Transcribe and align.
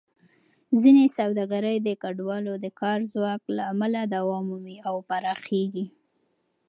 ځینې 0.81 1.05
سوداګرۍ 1.17 1.77
د 1.81 1.89
کډوالو 2.03 2.53
د 2.63 2.67
کار 2.81 2.99
ځواک 3.13 3.41
له 3.55 3.63
امله 3.73 3.99
دوام 4.15 4.43
مومي 4.49 4.77
او 4.87 4.95
پراخېږي. 5.07 5.85